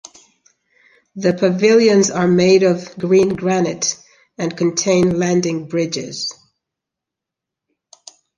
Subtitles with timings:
[1.15, 3.95] The pavilions are made of green granite
[4.35, 6.33] and contain landing bridges.